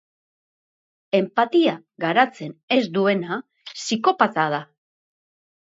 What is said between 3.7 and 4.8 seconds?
psikopata da.